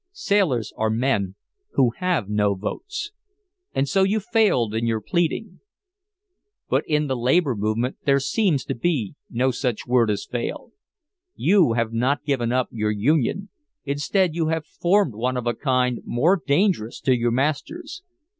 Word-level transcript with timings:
Sailors 0.13 0.73
are 0.77 0.89
men 0.89 1.35
who 1.73 1.91
have 1.99 2.27
no 2.27 2.55
votes. 2.55 3.11
And 3.75 3.87
so 3.87 4.01
you 4.01 4.19
failed 4.19 4.73
in 4.73 4.87
your 4.87 4.99
pleading. 4.99 5.59
"But 6.67 6.83
in 6.87 7.05
the 7.05 7.15
labor 7.15 7.53
movement 7.55 7.97
there 8.03 8.19
seems 8.19 8.65
to 8.65 8.73
be 8.73 9.13
no 9.29 9.51
such 9.51 9.85
word 9.85 10.09
as 10.09 10.25
fail! 10.25 10.71
You 11.35 11.73
have 11.73 11.93
not 11.93 12.25
given 12.25 12.51
up 12.51 12.67
your 12.71 12.89
union 12.89 13.49
instead 13.85 14.33
you 14.33 14.47
have 14.47 14.65
formed 14.65 15.13
one 15.13 15.37
of 15.37 15.45
a 15.45 15.53
kind 15.53 16.01
more 16.03 16.41
dangerous 16.47 16.99
to 17.01 17.15
your 17.15 17.29
masters! 17.29 18.01